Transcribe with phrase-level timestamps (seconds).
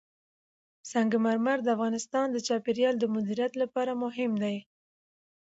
[0.91, 4.57] سنگ مرمر د افغانستان د چاپیریال د مدیریت لپاره مهم دي.